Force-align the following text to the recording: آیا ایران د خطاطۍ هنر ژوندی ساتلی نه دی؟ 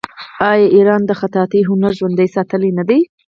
آیا 0.49 0.67
ایران 0.75 1.01
د 1.05 1.11
خطاطۍ 1.19 1.61
هنر 1.69 1.91
ژوندی 1.99 2.27
ساتلی 2.35 2.71
نه 2.77 2.83
دی؟ 2.89 2.99